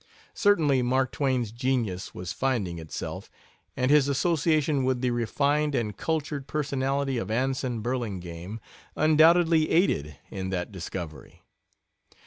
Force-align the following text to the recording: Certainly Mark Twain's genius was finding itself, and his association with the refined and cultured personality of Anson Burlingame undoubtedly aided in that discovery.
Certainly 0.33 0.81
Mark 0.81 1.11
Twain's 1.11 1.51
genius 1.51 2.11
was 2.11 2.33
finding 2.33 2.79
itself, 2.79 3.29
and 3.77 3.91
his 3.91 4.07
association 4.07 4.83
with 4.83 5.01
the 5.01 5.11
refined 5.11 5.75
and 5.75 5.95
cultured 5.95 6.47
personality 6.47 7.19
of 7.19 7.29
Anson 7.29 7.81
Burlingame 7.81 8.59
undoubtedly 8.95 9.69
aided 9.69 10.17
in 10.31 10.49
that 10.49 10.71
discovery. 10.71 11.43